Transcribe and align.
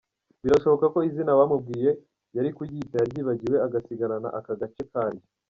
Birashoboka 0.43 0.85
ko 0.93 0.99
izina 1.09 1.37
bamubwiye 1.39 1.89
yari 2.35 2.49
kuyita 2.57 2.95
yaryibagiwe 3.01 3.57
agasigarana 3.65 4.29
aka 4.39 4.53
gace 4.61 4.81
karyo!. 4.91 5.23